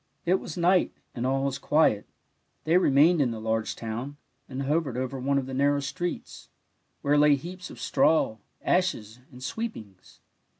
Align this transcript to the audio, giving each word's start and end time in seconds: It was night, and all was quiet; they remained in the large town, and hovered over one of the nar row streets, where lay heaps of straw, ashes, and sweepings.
It 0.25 0.39
was 0.39 0.57
night, 0.57 0.93
and 1.13 1.27
all 1.27 1.43
was 1.43 1.59
quiet; 1.59 2.07
they 2.63 2.75
remained 2.79 3.21
in 3.21 3.29
the 3.29 3.39
large 3.39 3.75
town, 3.75 4.17
and 4.49 4.63
hovered 4.63 4.97
over 4.97 5.19
one 5.19 5.37
of 5.37 5.45
the 5.45 5.53
nar 5.53 5.73
row 5.73 5.79
streets, 5.79 6.49
where 7.03 7.19
lay 7.19 7.35
heaps 7.35 7.69
of 7.69 7.79
straw, 7.79 8.37
ashes, 8.63 9.19
and 9.31 9.43
sweepings. 9.43 10.19